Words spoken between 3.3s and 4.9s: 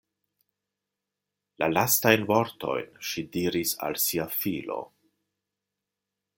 diris al sia filo.